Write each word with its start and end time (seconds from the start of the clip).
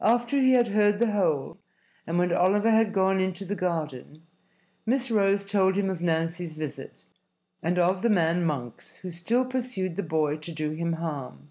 After 0.00 0.40
he 0.40 0.52
had 0.52 0.68
heard 0.68 1.00
the 1.00 1.10
whole, 1.10 1.58
and 2.06 2.16
when 2.16 2.32
Oliver 2.32 2.70
had 2.70 2.92
gone 2.92 3.18
into 3.20 3.44
the 3.44 3.56
garden, 3.56 4.22
Miss 4.86 5.10
Rose 5.10 5.44
told 5.44 5.74
him 5.74 5.90
of 5.90 6.00
Nancy's 6.00 6.54
visit 6.54 7.02
and 7.60 7.76
of 7.76 8.02
the 8.02 8.08
man 8.08 8.44
Monks 8.44 8.98
who 8.98 9.10
still 9.10 9.44
pursued 9.44 9.96
the 9.96 10.04
boy 10.04 10.36
to 10.36 10.52
do 10.52 10.70
him 10.70 10.92
harm. 10.92 11.50